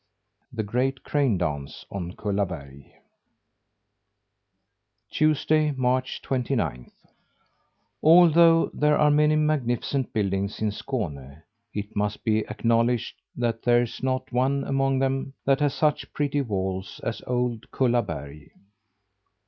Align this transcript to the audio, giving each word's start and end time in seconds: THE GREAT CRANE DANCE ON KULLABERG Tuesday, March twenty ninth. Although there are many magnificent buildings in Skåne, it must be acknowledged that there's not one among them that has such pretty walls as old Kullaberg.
THE 0.51 0.63
GREAT 0.63 1.03
CRANE 1.03 1.37
DANCE 1.37 1.85
ON 1.91 2.13
KULLABERG 2.13 2.85
Tuesday, 5.11 5.69
March 5.73 6.23
twenty 6.23 6.55
ninth. 6.55 6.91
Although 8.01 8.71
there 8.73 8.97
are 8.97 9.11
many 9.11 9.35
magnificent 9.35 10.11
buildings 10.11 10.59
in 10.59 10.71
Skåne, 10.71 11.43
it 11.75 11.95
must 11.95 12.23
be 12.23 12.39
acknowledged 12.49 13.13
that 13.35 13.61
there's 13.61 14.01
not 14.01 14.31
one 14.31 14.63
among 14.63 14.97
them 14.97 15.35
that 15.45 15.59
has 15.59 15.75
such 15.75 16.11
pretty 16.13 16.41
walls 16.41 16.99
as 17.03 17.21
old 17.27 17.69
Kullaberg. 17.69 18.49